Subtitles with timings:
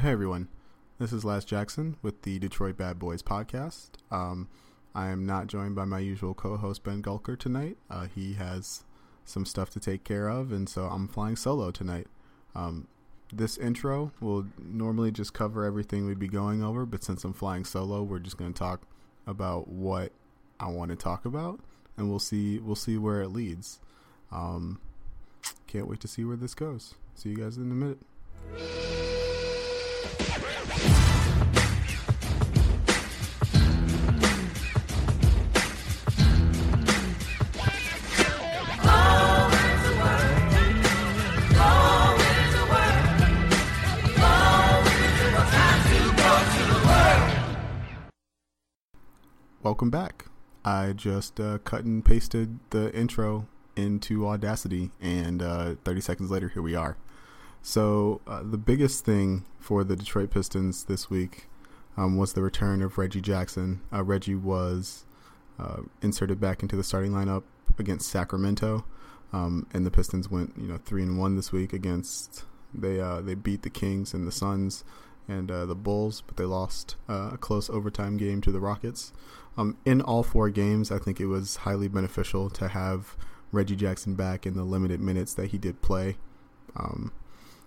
[0.00, 0.48] Hey everyone,
[0.98, 3.92] this is Laz Jackson with the Detroit Bad Boys podcast.
[4.10, 4.48] Um,
[4.94, 7.78] I am not joined by my usual co-host Ben Gulker tonight.
[7.88, 8.84] Uh, he has
[9.24, 12.08] some stuff to take care of, and so I'm flying solo tonight.
[12.54, 12.88] Um,
[13.32, 17.64] this intro will normally just cover everything we'd be going over, but since I'm flying
[17.64, 18.82] solo, we're just going to talk
[19.26, 20.12] about what
[20.60, 21.58] I want to talk about,
[21.96, 23.80] and we'll see we'll see where it leads.
[24.30, 24.78] Um,
[25.66, 26.96] can't wait to see where this goes.
[27.14, 28.95] See you guys in a minute.
[49.66, 50.26] Welcome back.
[50.64, 56.50] I just uh, cut and pasted the intro into Audacity, and uh, 30 seconds later,
[56.50, 56.96] here we are.
[57.62, 61.48] So, uh, the biggest thing for the Detroit Pistons this week
[61.96, 63.80] um, was the return of Reggie Jackson.
[63.92, 65.04] Uh, Reggie was
[65.58, 67.42] uh, inserted back into the starting lineup
[67.76, 68.84] against Sacramento,
[69.32, 72.44] um, and the Pistons went, you know, three and one this week against.
[72.72, 74.84] They uh, they beat the Kings and the Suns
[75.28, 79.12] and uh, the Bulls, but they lost uh, a close overtime game to the Rockets.
[79.56, 83.16] Um, in all four games, I think it was highly beneficial to have
[83.52, 86.16] Reggie Jackson back in the limited minutes that he did play.
[86.76, 87.12] Um,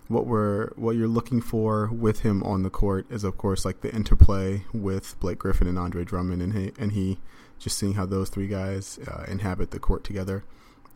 [0.08, 3.80] what we're what you're looking for with him on the court is, of course, like
[3.80, 7.18] the interplay with Blake Griffin and Andre Drummond, and he and he
[7.58, 10.44] just seeing how those three guys uh, inhabit the court together.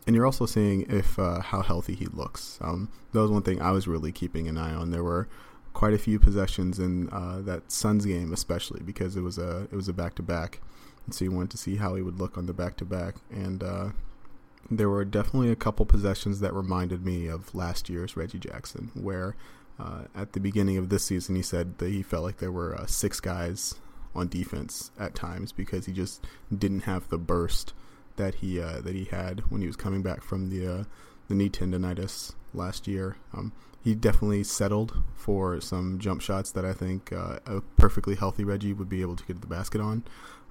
[0.05, 2.59] And you're also seeing if uh, how healthy he looks.
[2.61, 4.91] Um, that was one thing I was really keeping an eye on.
[4.91, 5.27] There were
[5.75, 9.73] quite a few possessions in uh, that Suns game, especially because it was a it
[9.73, 10.61] was a back to back,
[11.05, 13.15] and so you wanted to see how he would look on the back to back.
[13.29, 13.89] And uh,
[14.71, 19.35] there were definitely a couple possessions that reminded me of last year's Reggie Jackson, where
[19.77, 22.73] uh, at the beginning of this season he said that he felt like there were
[22.73, 23.75] uh, six guys
[24.15, 26.25] on defense at times because he just
[26.57, 27.73] didn't have the burst
[28.15, 30.83] that he uh, that he had when he was coming back from the uh,
[31.27, 33.17] the knee tendonitis last year.
[33.33, 33.51] Um,
[33.83, 38.73] he definitely settled for some jump shots that I think uh, a perfectly healthy Reggie
[38.73, 40.03] would be able to get the basket on.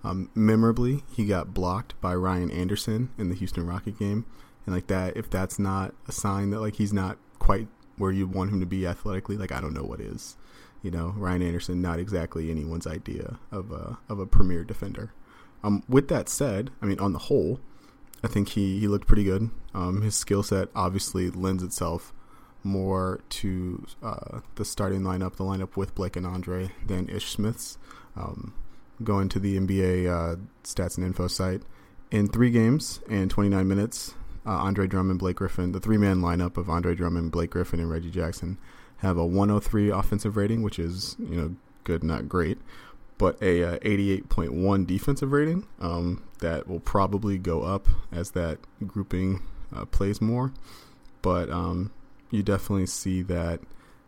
[0.05, 4.27] Um, memorably, he got blocked by Ryan Anderson in the Houston Rocket game,
[4.67, 8.27] and like that, if that's not a sign that like he's not quite where you
[8.27, 10.37] want him to be athletically, like I don't know what is.
[10.83, 15.13] You know, Ryan Anderson not exactly anyone's idea of a of a premier defender.
[15.63, 17.59] Um, with that said, I mean, on the whole,
[18.25, 19.51] I think he, he looked pretty good.
[19.75, 22.15] Um, his skill set obviously lends itself
[22.63, 27.77] more to uh, the starting lineup, the lineup with Blake and Andre, than Ish Smith's.
[28.17, 28.55] Um,
[29.03, 31.63] going to the NBA uh, stats and info site,
[32.11, 34.15] in three games and 29 minutes,
[34.47, 37.91] uh, Andre Drummond, Blake Griffin, the three man lineup of Andre Drummond, Blake Griffin, and
[37.91, 38.57] Reggie Jackson
[38.99, 42.59] have a 103 offensive rating, which is you know good, not great,
[43.19, 45.67] but a uh, 88.1 defensive rating.
[45.81, 49.43] Um, that will probably go up as that grouping
[49.75, 50.53] uh, plays more,
[51.23, 51.91] but um,
[52.31, 53.61] you definitely see that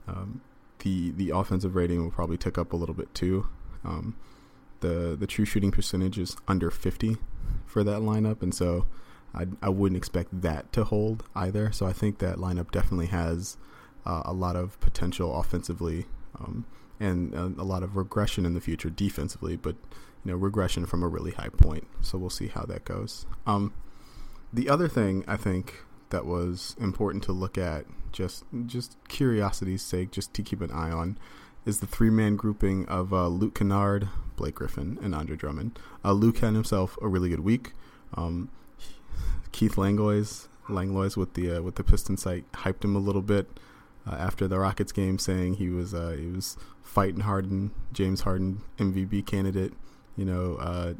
[0.06, 0.42] um,
[0.80, 3.48] the the offensive rating will probably tick up a little bit too.
[3.84, 4.16] Um,
[4.80, 7.16] the the true shooting percentage is under 50
[7.64, 8.86] for that lineup, and so
[9.34, 11.72] I, I wouldn't expect that to hold either.
[11.72, 13.56] So I think that lineup definitely has
[14.04, 16.06] uh, a lot of potential offensively,
[16.38, 16.64] um,
[16.98, 19.76] and a, a lot of regression in the future defensively, but
[20.24, 21.86] you know regression from a really high point.
[22.00, 23.26] So we'll see how that goes.
[23.46, 23.72] Um,
[24.52, 30.10] the other thing I think that was important to look at just just curiosity's sake,
[30.10, 31.18] just to keep an eye on,
[31.64, 35.78] is the three man grouping of uh, Luke Kennard, Blake Griffin, and Andre Drummond.
[36.04, 37.72] Uh, Luke had himself a really good week.
[38.14, 38.50] Um,
[39.52, 43.48] Keith Langlois, Langlois with the uh, with the Piston site hyped him a little bit
[44.06, 48.62] uh, after the Rockets game, saying he was uh, he was fighting Harden, James Harden
[48.78, 49.72] MVP candidate.
[50.16, 50.94] You know, uh,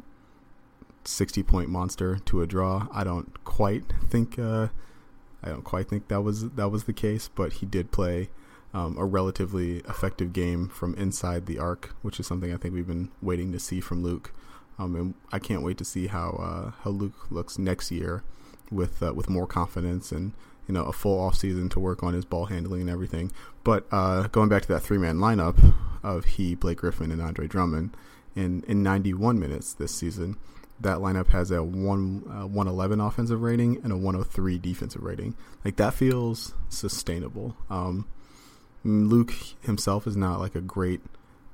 [1.03, 2.87] sixty point monster to a draw.
[2.91, 4.37] I don't quite think
[5.43, 8.29] I don't quite think that was that was the case, but he did play
[8.73, 12.87] um, a relatively effective game from inside the arc, which is something I think we've
[12.87, 14.33] been waiting to see from Luke.
[14.79, 18.23] Um, and I can't wait to see how uh, how Luke looks next year
[18.71, 20.33] with uh, with more confidence and
[20.67, 23.31] you know a full off season to work on his ball handling and everything.
[23.63, 25.73] But uh, going back to that three man lineup
[26.03, 27.95] of he, Blake Griffin, and Andre Drummond
[28.35, 30.37] in in 91 minutes this season,
[30.79, 35.35] that lineup has a one uh, 111 offensive rating and a 103 defensive rating.
[35.65, 37.55] Like that feels sustainable.
[37.69, 38.07] Um,
[38.83, 41.01] Luke himself is not like a great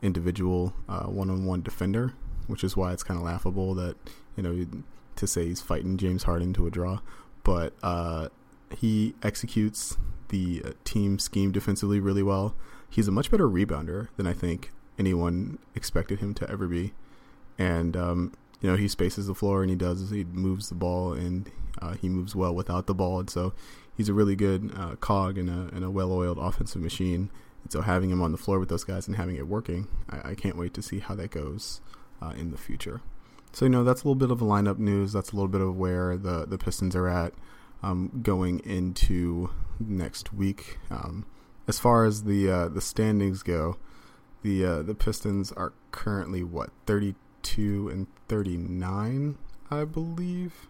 [0.02, 2.14] individual uh, one-on-one defender,
[2.48, 3.96] which is why it's kind of laughable that
[4.36, 4.66] you know
[5.16, 7.00] to say he's fighting James Harden to a draw,
[7.44, 8.30] but uh,
[8.78, 9.98] he executes
[10.30, 12.56] the uh, team scheme defensively really well.
[12.90, 16.94] he's a much better rebounder than I think anyone expected him to ever be.
[17.58, 21.14] And um, you know, he spaces the floor and he does he moves the ball
[21.14, 23.54] and uh, he moves well without the ball, and so
[23.96, 27.30] he's a really good uh, cog in a in a well-oiled offensive machine.
[27.64, 30.32] And so having him on the floor with those guys and having it working, I,
[30.32, 31.82] I can't wait to see how that goes
[32.22, 33.02] uh, in the future.
[33.54, 35.14] So you know that's a little bit of a lineup news.
[35.14, 37.34] That's a little bit of where the the Pistons are at
[37.84, 39.50] um, going into
[39.80, 40.80] next week.
[40.90, 41.26] Um,
[41.68, 43.78] as far as the uh, the standings go,
[44.42, 49.38] the uh, the Pistons are currently what thirty two and thirty nine,
[49.70, 50.68] I believe.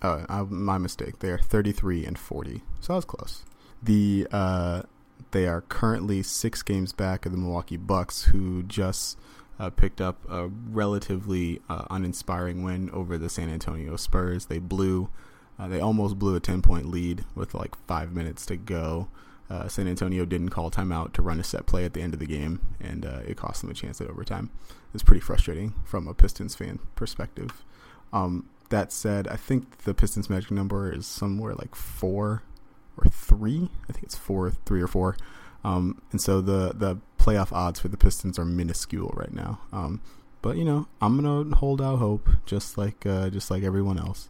[0.00, 1.18] Uh, I, my mistake.
[1.20, 3.44] They are thirty three and forty, so I was close.
[3.82, 4.82] The uh,
[5.30, 9.18] they are currently six games back of the Milwaukee Bucks, who just
[9.58, 14.46] uh, picked up a relatively uh, uninspiring win over the San Antonio Spurs.
[14.46, 15.10] They blew,
[15.58, 19.08] uh, they almost blew a ten point lead with like five minutes to go.
[19.50, 22.20] Uh, San Antonio didn't call timeout to run a set play at the end of
[22.20, 24.50] the game, and uh, it cost them a chance at overtime.
[24.92, 27.64] It's pretty frustrating from a Pistons fan perspective.
[28.12, 32.42] Um, that said, I think the Pistons magic number is somewhere like four
[32.98, 33.70] or three.
[33.88, 35.16] I think it's four, three or four.
[35.64, 39.60] Um, and so the the playoff odds for the Pistons are minuscule right now.
[39.72, 40.00] Um,
[40.42, 44.28] but you know, I'm gonna hold out hope, just like uh, just like everyone else.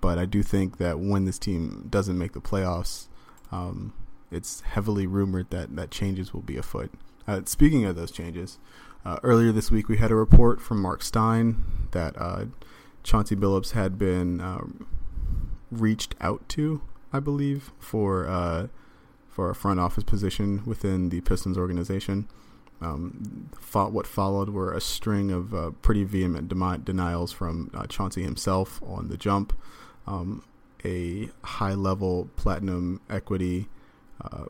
[0.00, 3.08] But I do think that when this team doesn't make the playoffs,
[3.50, 3.92] um,
[4.30, 6.92] it's heavily rumored that that changes will be afoot.
[7.26, 8.58] Uh, speaking of those changes,
[9.04, 12.46] uh, earlier this week we had a report from Mark Stein that uh,
[13.02, 14.86] Chauncey Billups had been um,
[15.70, 18.68] reached out to, I believe, for uh,
[19.28, 22.28] for a front office position within the Pistons organization.
[22.80, 28.22] Um, what followed were a string of uh, pretty vehement demi- denials from uh, Chauncey
[28.22, 29.52] himself on the jump.
[30.08, 30.42] Um,
[30.84, 33.68] a high level platinum equity
[34.22, 34.44] uh,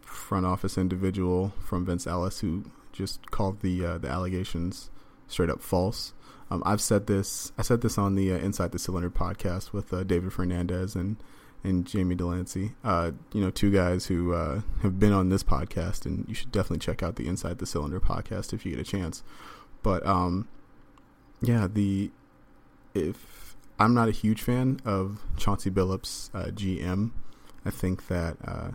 [0.00, 4.90] front office individual from Vince Ellis who just called the uh, the allegations
[5.28, 6.12] straight up false.
[6.50, 7.52] Um, I've said this.
[7.56, 11.16] I said this on the uh, Inside the Cylinder podcast with uh, David Fernandez and
[11.62, 12.72] and Jamie Delancey.
[12.82, 16.50] Uh, you know, two guys who uh, have been on this podcast, and you should
[16.50, 19.22] definitely check out the Inside the Cylinder podcast if you get a chance.
[19.82, 20.48] But um,
[21.40, 22.10] yeah, the
[22.94, 23.39] if
[23.80, 27.12] I'm not a huge fan of Chauncey Billups uh, GM,
[27.64, 28.72] I think that uh,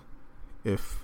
[0.64, 1.04] if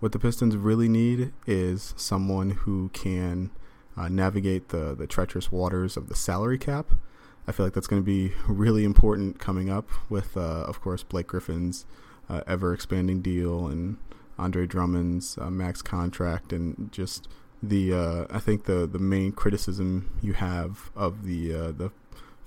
[0.00, 3.50] what the Pistons really need is someone who can
[3.98, 6.92] uh, navigate the the treacherous waters of the salary cap
[7.46, 11.02] I feel like that's going to be really important coming up with, uh, of course,
[11.02, 11.86] Blake Griffin's
[12.28, 13.96] uh, ever expanding deal and
[14.38, 17.26] Andre Drummond's uh, max contract, and just
[17.62, 21.90] the I think the the main criticism you have of the the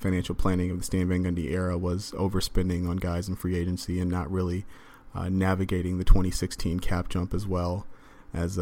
[0.02, 4.00] financial planning of the Stan Van Gundy era was overspending on guys in free agency
[4.00, 4.66] and not really
[5.14, 7.86] uh, navigating the 2016 cap jump as well
[8.34, 8.58] as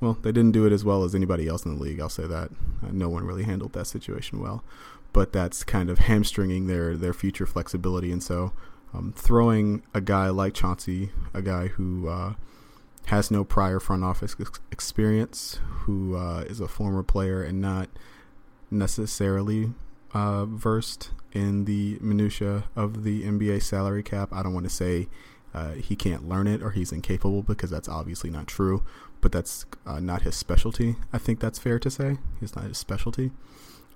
[0.00, 2.00] well, they didn't do it as well as anybody else in the league.
[2.00, 2.50] I'll say that.
[2.82, 4.62] Uh, no one really handled that situation well
[5.12, 8.12] but that's kind of hamstringing their their future flexibility.
[8.12, 8.52] And so,
[8.92, 12.34] um, throwing a guy like Chauncey, a guy who uh,
[13.06, 17.88] has no prior front office ex- experience, who uh, is a former player and not
[18.70, 19.72] necessarily
[20.12, 24.30] uh, versed in the minutia of the NBA salary cap.
[24.32, 25.08] I don't want to say
[25.54, 28.84] uh, he can't learn it or he's incapable because that's obviously not true,
[29.20, 30.96] but that's uh, not his specialty.
[31.12, 32.18] I think that's fair to say.
[32.40, 33.30] It's not his specialty.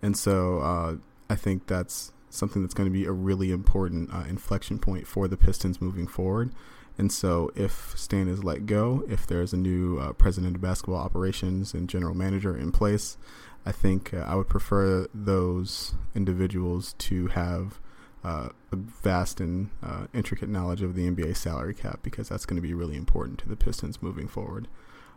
[0.03, 0.97] And so uh,
[1.31, 5.29] I think that's something that's going to be a really important uh, inflection point for
[5.29, 6.51] the Pistons moving forward.
[6.99, 11.01] And so, if Stan is let go, if there's a new uh, president of basketball
[11.01, 13.17] operations and general manager in place,
[13.65, 17.81] I think uh, I would prefer those individuals to have
[18.25, 22.57] uh, a vast and uh, intricate knowledge of the NBA salary cap because that's going
[22.57, 24.69] to be really important to the Pistons moving forward.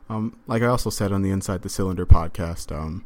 [0.10, 3.06] Um, like I also said on the Inside the Cylinder podcast, um,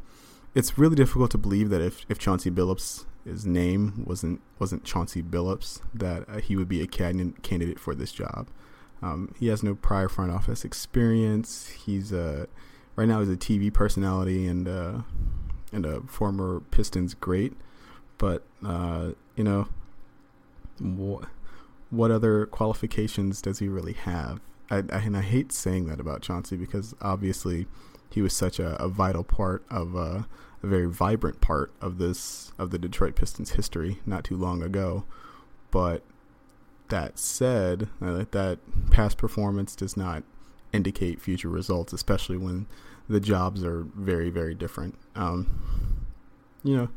[0.53, 5.22] it's really difficult to believe that if, if Chauncey Billups' his name wasn't wasn't Chauncey
[5.22, 8.48] Billups, that uh, he would be a candidate for this job.
[9.01, 11.69] Um, he has no prior front office experience.
[11.69, 12.48] He's a
[12.96, 15.01] right now he's a TV personality and uh,
[15.72, 17.53] and a former Pistons great.
[18.17, 19.67] But uh, you know,
[20.79, 21.25] what
[21.89, 24.41] what other qualifications does he really have?
[24.69, 27.65] I, I, and I hate saying that about Chauncey because obviously
[28.12, 30.24] he was such a, a vital part of uh,
[30.62, 35.05] a very vibrant part of this of the Detroit Pistons history not too long ago.
[35.72, 36.03] But
[36.89, 38.60] that said, uh, that
[38.91, 40.24] past performance does not
[40.74, 42.68] indicate future results, especially when
[43.08, 44.96] the jobs are very very different.
[45.16, 45.48] Um,
[46.64, 46.90] you know,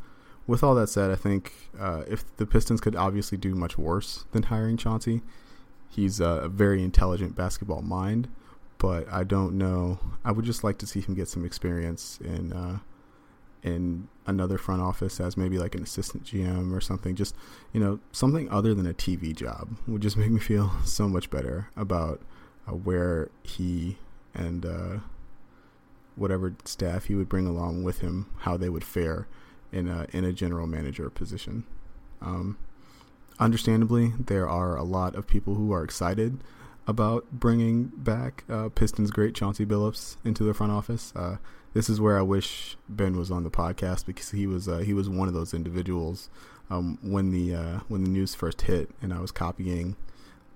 [0.47, 4.25] with all that said, I think uh, if the Pistons could obviously do much worse
[4.33, 5.23] than hiring Chauncey,
[5.89, 8.29] he's a very intelligent basketball mind
[8.83, 10.01] but I don't know.
[10.25, 12.81] I would just like to see him get some experience in uh,
[13.63, 17.15] in another front office as maybe like an assistant GM or something.
[17.15, 17.37] Just
[17.73, 21.31] you know something other than a TV job would just make me feel so much
[21.31, 22.21] better about
[22.69, 23.99] uh, where he
[24.35, 24.99] and uh,
[26.17, 29.27] whatever staff he would bring along with him, how they would fare
[29.71, 31.65] in a in a general manager position.
[32.21, 32.59] Um,
[33.39, 36.39] understandably, there are a lot of people who are excited
[36.87, 41.13] about bringing back uh, Pistons great Chauncey Billups into the front office.
[41.15, 41.37] Uh,
[41.75, 44.93] this is where I wish Ben was on the podcast because he was uh, he
[44.93, 46.29] was one of those individuals
[46.71, 49.97] um, when the uh, when the news first hit and I was copying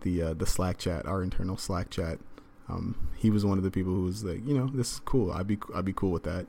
[0.07, 2.19] the uh, the Slack chat, our internal Slack chat.
[2.69, 5.33] Um, he was one of the people who was like, you know, this is cool.
[5.33, 6.47] I'd be I'd be cool with that.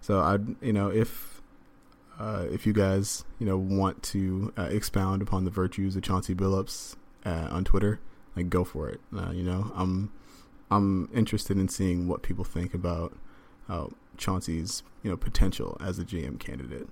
[0.00, 1.40] So I'd you know if
[2.18, 6.96] uh, if you guys you know want to expound upon the virtues of Chauncey Billups
[7.24, 8.00] on Twitter
[8.36, 9.00] like go for it.
[9.16, 10.12] Uh, you know, I'm
[10.70, 13.16] I'm interested in seeing what people think about
[13.68, 13.86] uh,
[14.16, 16.88] Chauncey's you know potential as a GM candidate.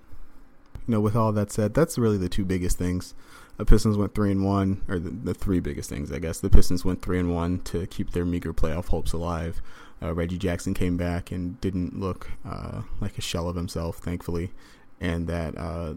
[0.87, 3.15] You know, with all that said, that's really the two biggest things.
[3.57, 6.41] The Pistons went three and one, or the, the three biggest things, I guess.
[6.41, 9.63] The Pistons went three and one to keep their meager playoff hopes alive.
[10.03, 14.51] Uh, Reggie Jackson came back and didn't look uh, like a shell of himself, thankfully,
[15.01, 15.95] and that uh,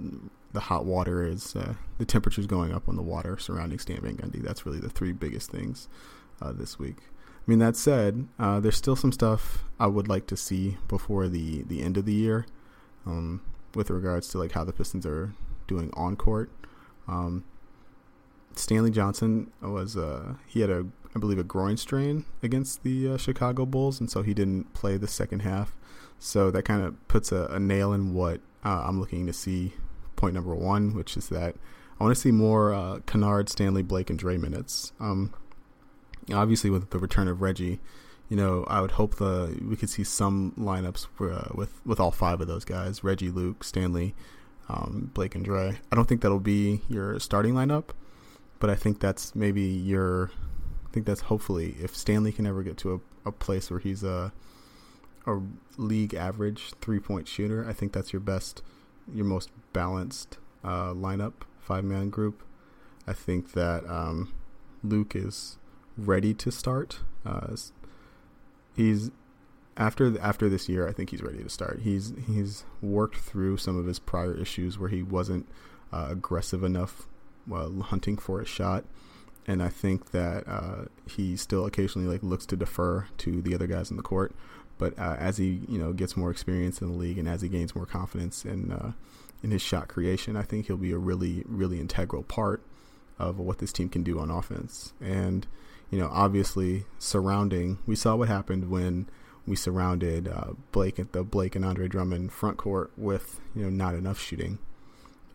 [0.53, 4.15] the hot water is uh, the temperature's going up on the water surrounding Stan Van
[4.15, 4.41] Gundy.
[4.41, 5.89] That's really the three biggest things
[6.41, 6.97] uh, this week.
[6.99, 11.27] I mean, that said, uh, there's still some stuff I would like to see before
[11.27, 12.45] the, the end of the year
[13.05, 13.41] um,
[13.77, 15.33] with regards to like how the Pistons are
[15.67, 16.49] doing on court.
[17.07, 17.45] Um,
[18.55, 23.17] Stanley Johnson was uh, he had a I believe a groin strain against the uh,
[23.17, 25.77] Chicago Bulls, and so he didn't play the second half.
[26.19, 29.73] So that kind of puts a, a, nail in what uh, I'm looking to see
[30.15, 31.55] point number one, which is that
[31.99, 34.91] I want to see more uh, Kennard, Stanley, Blake, and Dre minutes.
[34.99, 35.33] Um,
[36.33, 37.79] obviously, with the return of Reggie,
[38.29, 42.11] you know, I would hope the we could see some lineups uh, with with all
[42.11, 44.15] five of those guys: Reggie, Luke, Stanley,
[44.69, 45.79] um, Blake, and Dre.
[45.91, 47.89] I don't think that'll be your starting lineup,
[48.59, 50.31] but I think that's maybe your.
[50.85, 54.03] I think that's hopefully if Stanley can ever get to a, a place where he's
[54.03, 54.33] a
[55.25, 55.41] a
[55.77, 57.67] league average three point shooter.
[57.67, 58.61] I think that's your best
[59.13, 62.43] your most balanced uh, lineup, five man group.
[63.05, 64.33] I think that um,
[64.83, 65.57] Luke is
[65.97, 66.99] ready to start.
[67.25, 67.55] Uh,
[68.77, 69.09] he's
[69.75, 70.87] after after this year.
[70.87, 71.81] I think he's ready to start.
[71.83, 75.47] He's he's worked through some of his prior issues where he wasn't
[75.91, 77.07] uh, aggressive enough
[77.45, 78.85] while hunting for a shot,
[79.47, 83.67] and I think that uh, he still occasionally like looks to defer to the other
[83.67, 84.33] guys in the court.
[84.77, 87.49] But uh, as he you know gets more experience in the league and as he
[87.49, 88.91] gains more confidence in uh,
[89.43, 92.61] in his shot creation, I think he'll be a really really integral part
[93.19, 94.93] of what this team can do on offense.
[95.01, 95.47] And
[95.89, 99.07] you know, obviously surrounding, we saw what happened when
[99.45, 103.69] we surrounded uh, Blake at the Blake and Andre Drummond front court with you know
[103.69, 104.59] not enough shooting.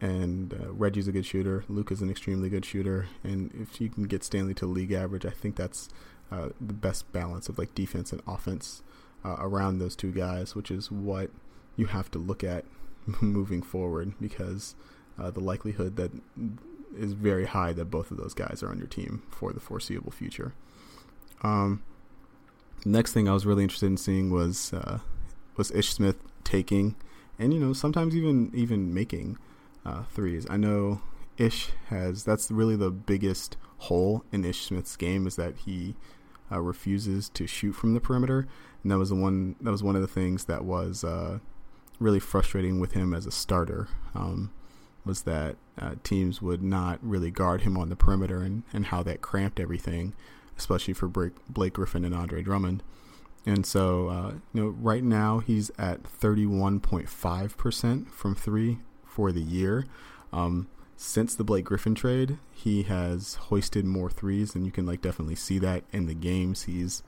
[0.00, 1.64] And uh, Reggie's a good shooter.
[1.68, 3.06] Luke is an extremely good shooter.
[3.22, 5.88] And if you can get Stanley to league average, I think that's
[6.30, 8.82] uh, the best balance of like defense and offense
[9.24, 11.30] uh, around those two guys, which is what
[11.76, 12.64] you have to look at
[13.20, 14.74] moving forward because
[15.18, 16.10] uh, the likelihood that
[16.96, 20.10] is very high that both of those guys are on your team for the foreseeable
[20.10, 20.54] future.
[21.42, 21.82] Um,
[22.84, 24.98] next thing I was really interested in seeing was uh,
[25.56, 26.96] was Ish Smith taking
[27.38, 29.38] and you know sometimes even even making
[29.84, 30.46] uh, threes.
[30.48, 31.02] I know
[31.38, 35.94] Ish has that's really the biggest hole in Ish Smith's game is that he
[36.50, 38.46] uh, refuses to shoot from the perimeter,
[38.82, 41.38] and that was the one that was one of the things that was uh,
[41.98, 43.88] really frustrating with him as a starter.
[44.14, 44.52] Um,
[45.04, 49.02] was that uh, teams would not really guard him on the perimeter and, and how
[49.02, 50.14] that cramped everything,
[50.56, 52.82] especially for Blake, Griffin and Andre Drummond.
[53.44, 59.86] And so, uh, you know, right now he's at 31.5% from three for the year.
[60.32, 65.02] Um, since the Blake Griffin trade, he has hoisted more threes, and you can like
[65.02, 66.64] definitely see that in the games.
[66.64, 67.02] He's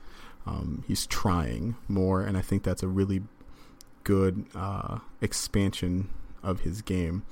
[0.47, 3.23] um, he's trying more, and I think that's a really
[4.03, 6.11] good uh, expansion
[6.43, 7.23] of his game.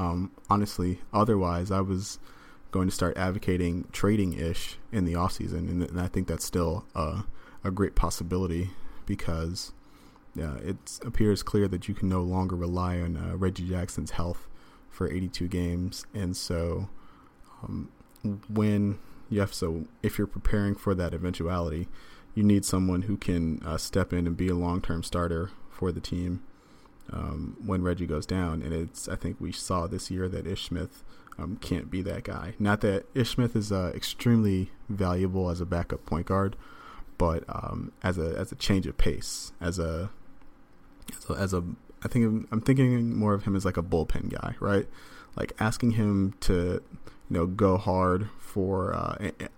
[0.00, 2.18] Um, honestly, otherwise, I was
[2.70, 6.86] going to start advocating trading ish in the offseason, and, and I think that's still
[6.94, 7.24] a,
[7.62, 8.70] a great possibility
[9.04, 9.72] because
[10.34, 14.48] it appears clear that you can no longer rely on uh, Reggie Jackson's health
[14.88, 16.88] for 82 games, and so
[17.62, 17.90] um,
[18.48, 21.88] when you have so if you're preparing for that eventuality,
[22.34, 25.92] you need someone who can uh, step in and be a long term starter for
[25.92, 26.42] the team
[27.12, 28.62] um, when Reggie goes down.
[28.62, 31.04] And it's I think we saw this year that Ish Smith
[31.38, 32.54] um, can't be that guy.
[32.58, 36.56] Not that Ish Smith is uh, extremely valuable as a backup point guard,
[37.18, 40.10] but um, as a as a change of pace, as a
[41.16, 41.64] as a, as a
[42.02, 44.86] I think I'm thinking more of him as like a bullpen guy, right?
[45.36, 46.82] Like asking him to you
[47.28, 49.48] know go hard for uh, an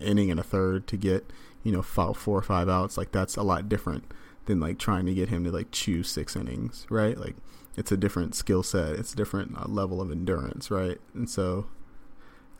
[0.00, 1.30] inning and a third to get
[1.62, 2.96] you know four or five outs.
[2.96, 4.04] Like that's a lot different
[4.48, 7.16] than like trying to get him to like chew six innings, right?
[7.16, 7.36] Like
[7.76, 10.98] it's a different skill set, it's a different uh, level of endurance, right?
[11.14, 11.66] And so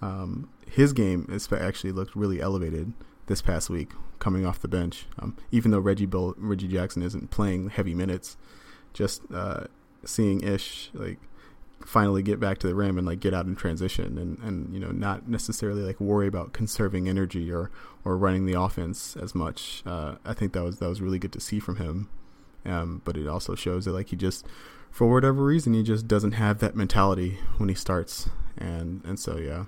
[0.00, 2.92] um, his game is actually looked really elevated
[3.26, 5.06] this past week coming off the bench.
[5.18, 8.36] Um, even though Reggie Bill, Reggie Jackson isn't playing heavy minutes,
[8.92, 9.64] just uh,
[10.04, 11.18] seeing Ish like
[11.84, 14.80] finally get back to the rim and like get out in transition and, and you
[14.80, 17.70] know not necessarily like worry about conserving energy or
[18.04, 19.82] or running the offense as much.
[19.86, 22.08] Uh, I think that was that was really good to see from him.
[22.64, 24.46] Um, but it also shows that like he just
[24.90, 29.36] for whatever reason he just doesn't have that mentality when he starts and and so
[29.36, 29.64] yeah.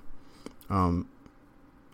[0.69, 1.07] Um,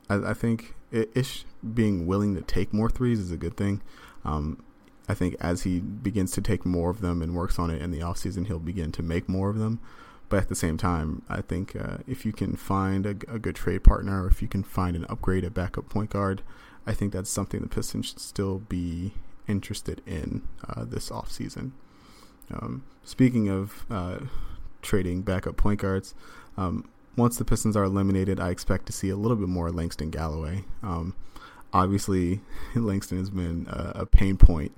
[0.09, 3.81] I, I think Ish being willing to take more threes is a good thing.
[4.24, 4.63] Um,
[5.09, 7.91] I think as he begins to take more of them and works on it in
[7.91, 9.79] the offseason, he'll begin to make more of them.
[10.29, 13.55] But at the same time, I think uh, if you can find a, a, good
[13.55, 16.41] trade partner or if you can find an upgrade at backup point guard,
[16.86, 19.13] I think that's something the Pistons should still be
[19.48, 21.72] interested in uh, this offseason.
[22.53, 24.19] Um, speaking of uh,
[24.81, 26.13] trading backup point guards,
[26.57, 30.12] um, once the Pistons are eliminated, I expect to see a little bit more Langston
[30.12, 30.65] Galloway.
[30.84, 31.15] Um,
[31.74, 32.41] obviously,
[32.75, 34.74] Langston has been a, a, pain point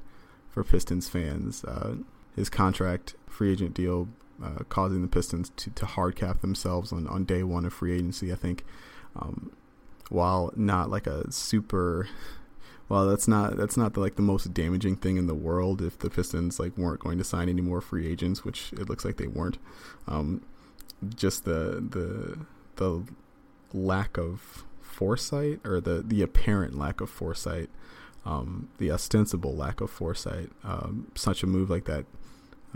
[0.49, 1.63] for Pistons fans.
[1.63, 1.95] Uh,
[2.35, 4.07] his contract free agent deal
[4.43, 7.93] uh, causing the Pistons to, to hard cap themselves on, on day one of free
[7.93, 8.31] agency.
[8.31, 8.63] I think,
[9.15, 9.51] um,
[10.09, 12.07] while not like a super,
[12.87, 15.81] well, that's not that's not the, like the most damaging thing in the world.
[15.81, 19.05] If the Pistons like weren't going to sign any more free agents, which it looks
[19.05, 19.57] like they weren't,
[20.07, 20.41] um,
[21.15, 22.39] just the the
[22.77, 23.03] the
[23.73, 27.69] lack of foresight or the the apparent lack of foresight.
[28.25, 32.05] Um, the ostensible lack of foresight, um, such a move like that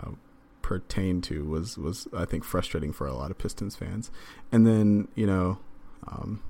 [0.02, 0.12] uh,
[0.64, 4.10] pertained to was was I think frustrating for a lot of Pistons fans.
[4.50, 5.58] And then you know,
[6.08, 6.42] um,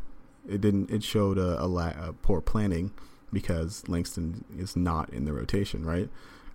[0.48, 0.88] it didn't.
[0.88, 2.92] It showed a, a, la- a, poor planning
[3.32, 5.84] because Langston is not in the rotation.
[5.84, 6.08] Right?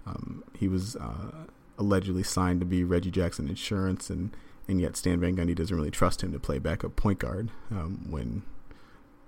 [0.07, 4.35] Um, he was uh, allegedly signed to be Reggie Jackson Insurance, and
[4.69, 8.05] and yet Stan Van Gundy doesn't really trust him to play backup point guard um,
[8.09, 8.43] when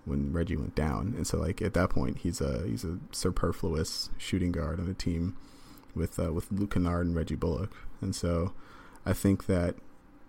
[0.05, 1.15] when Reggie went down.
[1.17, 4.93] And so like at that point, he's a he's a superfluous shooting guard on the
[4.93, 5.35] team
[5.95, 8.53] with uh, with Luke Kennard and Reggie Bullock, and so
[9.05, 9.75] I think that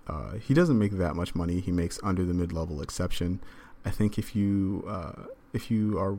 [0.06, 1.60] uh, he doesn't make that much money.
[1.60, 3.40] He makes under the mid level exception.
[3.84, 6.16] I think if you uh, if you are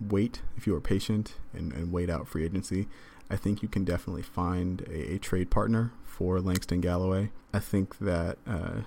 [0.00, 2.88] wait if you are patient and, and wait out free agency,
[3.28, 7.30] I think you can definitely find a, a trade partner for Langston Galloway.
[7.52, 8.80] I think that uh,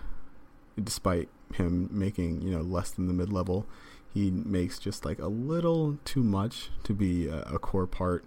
[0.81, 3.65] despite him making you know less than the mid level,
[4.13, 8.25] he makes just like a little too much to be a, a core part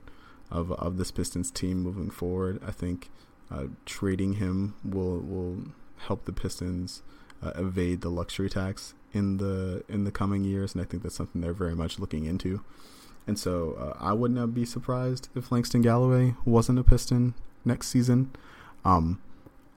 [0.51, 2.61] of of this Pistons team moving forward.
[2.67, 3.11] I think
[3.51, 5.65] uh, trading him will will
[5.99, 7.03] help the Pistons
[7.43, 11.15] uh, evade the luxury tax in the in the coming years, and I think that's
[11.15, 12.63] something they're very much looking into.
[13.27, 17.89] And so uh, I would not be surprised if Langston Galloway wasn't a Piston next
[17.89, 18.31] season.
[18.85, 19.21] Um,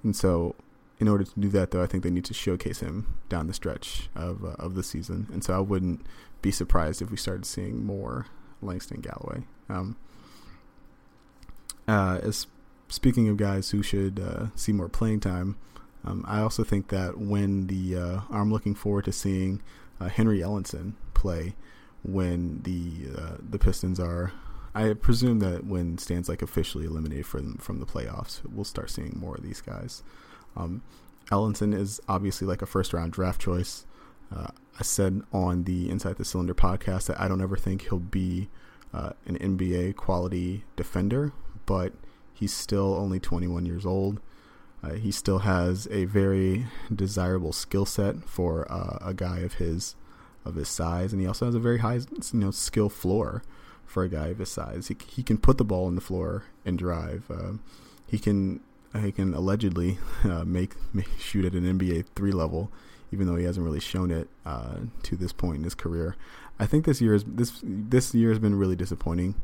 [0.03, 0.55] and so
[0.99, 3.53] in order to do that, though, I think they need to showcase him down the
[3.53, 5.27] stretch of uh, of the season.
[5.31, 6.05] And so I wouldn't
[6.41, 8.27] be surprised if we started seeing more
[8.61, 9.43] Langston Galloway.
[9.67, 9.97] Um,
[11.89, 12.47] uh, as
[12.87, 15.57] speaking of guys who should uh, see more playing time,
[16.03, 19.61] um, I also think that when the uh, I'm looking forward to seeing
[19.99, 21.55] uh, Henry Ellenson play
[22.03, 24.31] when the uh, the Pistons are.
[24.75, 29.17] I presume that when Stan's like officially eliminated from from the playoffs, we'll start seeing
[29.19, 30.03] more of these guys.
[30.55, 30.83] Um,
[31.31, 33.85] Ellenson is obviously like a first round draft choice.
[34.33, 34.47] Uh,
[34.79, 38.47] I said on the Inside the Cylinder podcast that I don't ever think he'll be
[38.93, 41.33] an NBA quality defender,
[41.69, 41.93] but
[42.33, 44.19] he's still only 21 years old.
[44.83, 49.95] Uh, he still has a very desirable skill set for uh, a guy of his
[50.43, 51.99] of his size, and he also has a very high
[52.33, 53.43] you know skill floor
[53.85, 54.87] for a guy of his size.
[54.87, 57.29] He he can put the ball in the floor and drive.
[57.29, 57.57] Uh,
[58.07, 58.61] he can
[58.99, 62.71] he can allegedly uh, make, make, shoot at an NBA three level,
[63.11, 66.15] even though he hasn't really shown it uh, to this point in his career.
[66.57, 69.35] I think this year is this this year has been really disappointing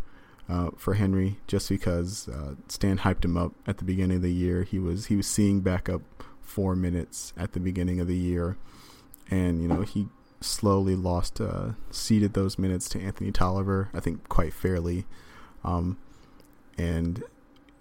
[0.48, 4.34] uh, for Henry, just because uh, Stan hyped him up at the beginning of the
[4.34, 4.64] year.
[4.64, 6.02] He was he was seeing back up
[6.42, 8.58] four minutes at the beginning of the year,
[9.30, 10.08] and you know he
[10.42, 13.90] slowly lost uh, ceded those minutes to Anthony Tolliver.
[13.94, 15.06] I think quite fairly,
[15.64, 15.98] um,
[16.78, 17.24] and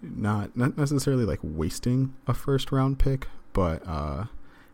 [0.01, 4.25] not not necessarily like wasting a first round pick, but uh,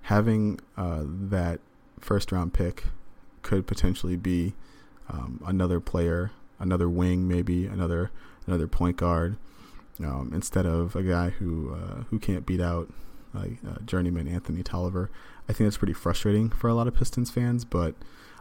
[0.04, 1.60] having uh, that
[2.00, 2.86] first round pick
[3.42, 4.54] could potentially be
[5.10, 8.12] um, another player another wing, maybe another
[8.48, 9.38] another point guard,
[10.00, 12.92] um, instead of a guy who uh, who can't beat out
[13.34, 15.10] like uh, journeyman Anthony Tolliver.
[15.50, 17.96] I think that's pretty frustrating for a lot of Pistons fans, but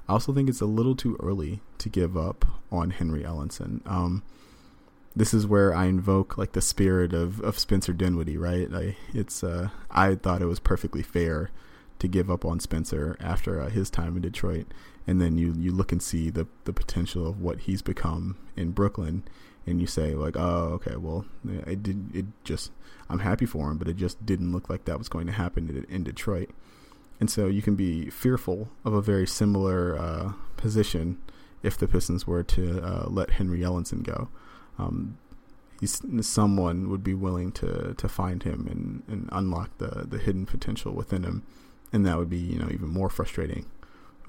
[0.08, 3.86] I also think it's a little too early to give up on Henry Ellenson.
[3.86, 4.22] Um,
[5.14, 8.70] this is where I invoke like the spirit of, of Spencer Dinwiddie, right?
[8.70, 11.50] Like it's uh, I thought it was perfectly fair
[11.98, 14.66] to give up on Spencer after uh, his time in Detroit,
[15.06, 18.70] and then you you look and see the the potential of what he's become in
[18.70, 19.24] Brooklyn,
[19.66, 22.70] and you say like, oh, okay, well, it did it just
[23.08, 25.86] I'm happy for him, but it just didn't look like that was going to happen
[25.88, 26.50] in, Detroit,
[27.18, 31.20] and so you can be fearful of a very similar uh, position
[31.62, 34.28] if the Pistons were to uh, let Henry Ellenson go.
[34.78, 35.18] Um,
[35.80, 40.46] he's someone would be willing to to find him and, and unlock the the hidden
[40.46, 41.42] potential within him,
[41.92, 43.66] and that would be you know even more frustrating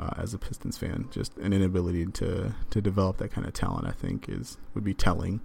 [0.01, 1.07] uh, as a Pistons fan.
[1.11, 4.93] Just an inability to to develop that kind of talent, I think, is would be
[4.93, 5.41] telling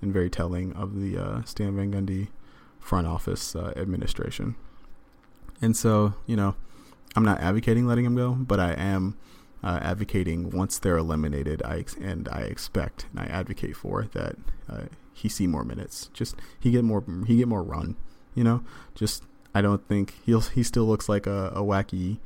[0.00, 2.28] and very telling of the uh, Stan Van Gundy
[2.78, 4.54] front office uh, administration.
[5.60, 6.54] And so, you know,
[7.16, 9.16] I'm not advocating letting him go, but I am
[9.62, 11.62] uh, advocating once they're eliminated.
[11.64, 14.36] I and I expect and I advocate for that
[14.68, 14.82] uh,
[15.12, 16.10] he see more minutes.
[16.12, 17.96] Just he get more he get more run.
[18.34, 18.62] You know,
[18.94, 22.18] just I don't think he'll he still looks like a, a wacky,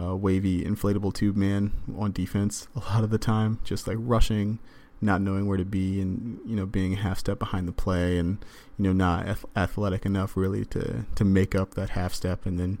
[0.00, 3.58] uh, wavy inflatable tube man on defense a lot of the time.
[3.64, 4.58] Just like rushing,
[5.00, 8.18] not knowing where to be, and you know being a half step behind the play,
[8.18, 8.44] and
[8.78, 12.78] you know not athletic enough really to to make up that half step, and then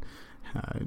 [0.54, 0.80] uh,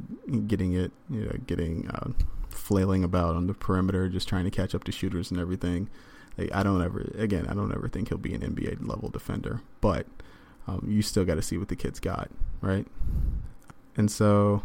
[0.47, 2.09] getting it, you know, getting uh,
[2.49, 5.89] flailing about on the perimeter, just trying to catch up to shooters and everything.
[6.38, 9.61] Like, I don't ever, again, I don't ever think he'll be an NBA level defender,
[9.81, 10.05] but
[10.67, 12.29] um, you still got to see what the kid's got,
[12.61, 12.85] right?
[13.97, 14.63] And so,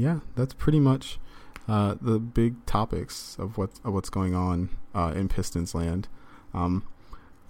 [0.00, 1.18] yeah, that's pretty much
[1.68, 6.08] uh, the big topics of what of what's going on uh, in Pistons land.
[6.54, 6.84] Um,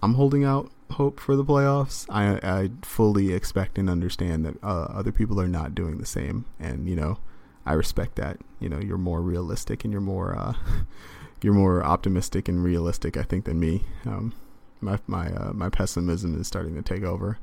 [0.03, 2.07] I'm holding out hope for the playoffs.
[2.09, 6.45] I, I fully expect and understand that uh, other people are not doing the same,
[6.59, 7.19] and you know,
[7.67, 8.39] I respect that.
[8.61, 10.55] You know, you're more realistic and you're more uh,
[11.43, 13.85] you're more optimistic and realistic, I think, than me.
[14.07, 14.35] Um,
[14.81, 17.39] my my uh, my pessimism is starting to take over.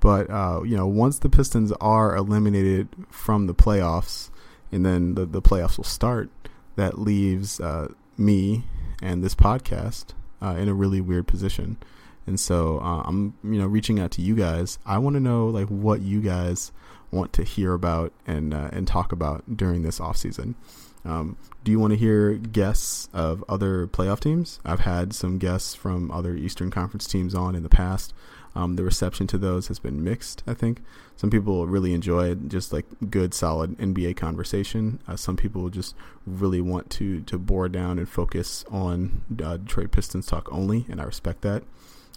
[0.00, 4.30] But uh, you know, once the Pistons are eliminated from the playoffs,
[4.72, 6.30] and then the the playoffs will start,
[6.76, 8.64] that leaves uh, me
[9.02, 10.06] and this podcast
[10.42, 11.76] uh, in a really weird position.
[12.26, 14.78] And so uh, I'm you know reaching out to you guys.
[14.84, 16.72] I want to know like what you guys
[17.10, 20.56] want to hear about and uh, and talk about during this off season.
[21.04, 24.58] Um, do you want to hear guests of other playoff teams?
[24.64, 28.12] I've had some guests from other Eastern Conference teams on in the past.
[28.56, 30.42] Um, the reception to those has been mixed.
[30.46, 30.82] I think
[31.14, 34.98] some people really enjoy just like good, solid NBA conversation.
[35.06, 35.94] Uh, some people just
[36.26, 41.02] really want to to bore down and focus on uh, Detroit Pistons talk only, and
[41.02, 41.64] I respect that.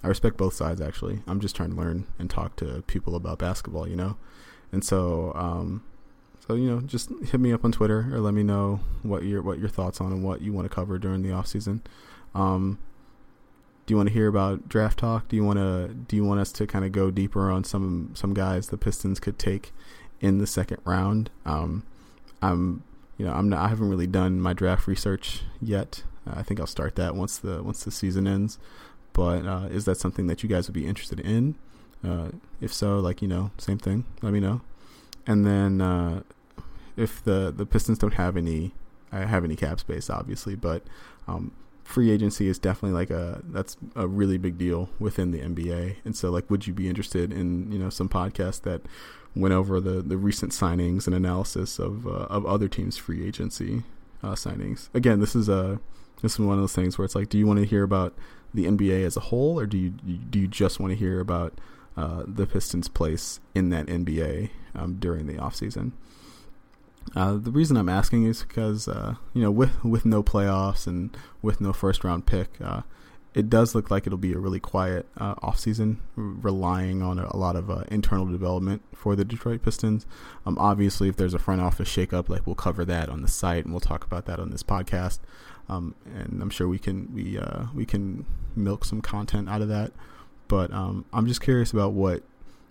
[0.01, 1.21] I respect both sides actually.
[1.27, 4.15] I'm just trying to learn and talk to people about basketball, you know.
[4.71, 5.83] And so, um,
[6.47, 9.41] so you know, just hit me up on Twitter or let me know what your
[9.41, 11.81] what your thoughts on and what you want to cover during the off season.
[12.33, 12.79] Um,
[13.89, 15.27] do you want to hear about draft talk?
[15.29, 18.11] Do you want to do you want us to kind of go deeper on some
[18.13, 19.71] some guys the Pistons could take
[20.21, 21.31] in the second round?
[21.43, 21.81] Um,
[22.39, 22.83] I'm
[23.17, 26.03] you know I'm not, I haven't really done my draft research yet.
[26.27, 28.59] Uh, I think I'll start that once the once the season ends.
[29.11, 31.55] But uh, is that something that you guys would be interested in?
[32.07, 32.27] Uh,
[32.61, 34.05] if so, like you know, same thing.
[34.21, 34.61] Let me know.
[35.25, 36.21] And then uh,
[36.95, 38.75] if the the Pistons don't have any,
[39.11, 40.83] I have any cap space, obviously, but
[41.27, 41.53] um,
[41.89, 45.95] free agency is definitely like a that's a really big deal within the NBA.
[46.05, 48.81] And so, like, would you be interested in you know some podcast that
[49.35, 53.83] went over the the recent signings and analysis of uh, of other teams' free agency
[54.21, 54.89] uh, signings?
[54.93, 55.79] Again, this is a
[56.21, 58.13] this is one of those things where it's like, do you want to hear about
[58.53, 61.59] the NBA as a whole, or do you do you just want to hear about
[61.97, 65.91] uh, the Pistons' place in that NBA um, during the offseason.
[67.15, 71.15] Uh, the reason I'm asking is because uh, you know with with no playoffs and
[71.41, 72.81] with no first round pick, uh,
[73.33, 77.37] it does look like it'll be a really quiet uh, offseason, relying on a, a
[77.37, 80.05] lot of uh, internal development for the Detroit Pistons.
[80.45, 83.65] Um, obviously, if there's a front office shakeup, like we'll cover that on the site
[83.65, 85.19] and we'll talk about that on this podcast.
[85.67, 89.67] Um, and I'm sure we can we uh, we can milk some content out of
[89.69, 89.91] that.
[90.47, 92.23] But um, I'm just curious about what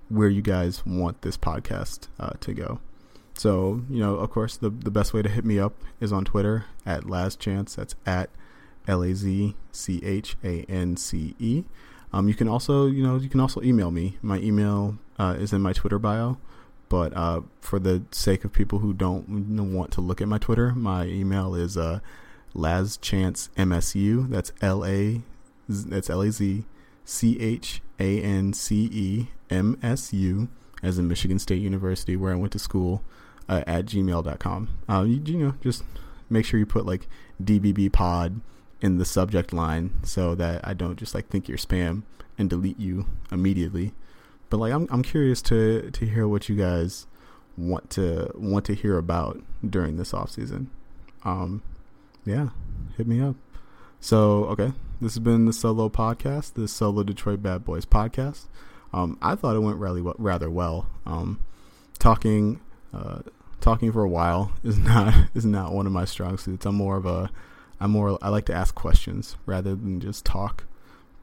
[0.08, 2.80] where you guys want this podcast uh, to go.
[3.38, 6.24] So, you know, of course, the the best way to hit me up is on
[6.24, 7.76] Twitter at LazChance.
[7.76, 8.30] That's at
[8.86, 11.64] L A Z C H A N C E.
[12.12, 14.18] Um, you can also, you know, you can also email me.
[14.22, 16.38] My email uh, is in my Twitter bio.
[16.88, 19.28] But uh, for the sake of people who don't
[19.72, 22.00] want to look at my Twitter, my email is uh,
[22.54, 24.28] MSU.
[24.28, 25.20] That's L A
[25.68, 26.64] That's L A Z
[27.04, 30.48] C H A N C E M S U,
[30.82, 33.02] as in Michigan State University, where I went to school,
[33.48, 34.68] uh, at gmail.com.
[34.88, 35.82] Uh, you, you know, just
[36.30, 37.08] make sure you put like
[37.42, 38.40] DBB pod
[38.80, 42.02] in the subject line so that I don't just like think you're spam
[42.36, 43.92] and delete you immediately.
[44.50, 47.06] But like I'm I'm curious to to hear what you guys
[47.56, 50.70] want to want to hear about during this off season.
[51.24, 51.62] Um
[52.24, 52.50] yeah,
[52.96, 53.36] hit me up.
[54.00, 58.44] So, okay, this has been the solo podcast, the solo Detroit Bad Boys podcast.
[58.92, 60.86] Um, I thought it went really rather well.
[61.04, 61.40] Um,
[61.98, 62.60] talking,
[62.94, 63.20] uh,
[63.60, 66.66] talking for a while is not is not one of my strong suits.
[66.66, 67.30] I'm more of a,
[67.80, 70.64] I'm more I like to ask questions rather than just talk.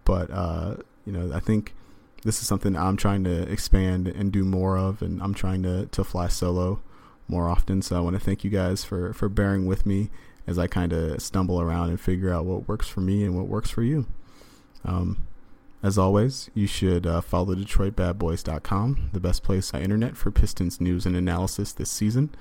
[0.03, 1.73] But uh, you know, I think
[2.23, 5.87] this is something I'm trying to expand and do more of, and I'm trying to
[5.87, 6.81] to fly solo
[7.27, 7.81] more often.
[7.81, 10.09] So I want to thank you guys for for bearing with me
[10.47, 13.47] as I kind of stumble around and figure out what works for me and what
[13.47, 14.05] works for you.
[14.83, 15.25] Um,
[15.83, 20.81] as always, you should uh, follow DetroitBadBoys.com, the best place on the internet for Pistons
[20.81, 22.33] news and analysis this season.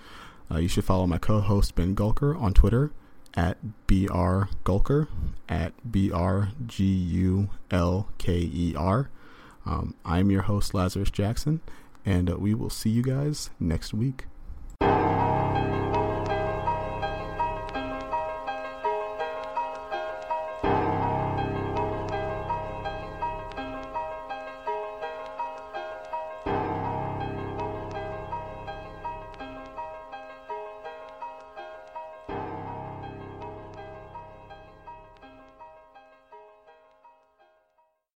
[0.51, 2.93] Uh, you should follow my co-host Ben Gulker on Twitter
[3.37, 5.09] at brgulker
[5.49, 9.11] at b r g u l k e r.
[9.67, 11.61] Um, I'm your host Lazarus Jackson,
[12.05, 14.27] and uh, we will see you guys next week.